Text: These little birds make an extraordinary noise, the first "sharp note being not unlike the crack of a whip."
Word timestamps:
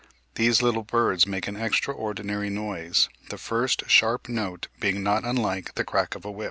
These 0.33 0.63
little 0.63 0.81
birds 0.81 1.27
make 1.27 1.47
an 1.47 1.55
extraordinary 1.55 2.49
noise, 2.49 3.07
the 3.29 3.37
first 3.37 3.83
"sharp 3.87 4.27
note 4.27 4.67
being 4.79 5.03
not 5.03 5.23
unlike 5.23 5.75
the 5.75 5.83
crack 5.85 6.15
of 6.15 6.25
a 6.25 6.31
whip." 6.31 6.39